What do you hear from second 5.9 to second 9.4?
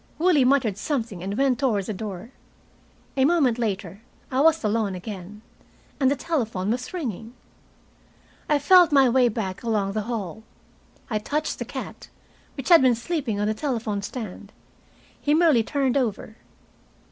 and the telephone was ringing. I felt my way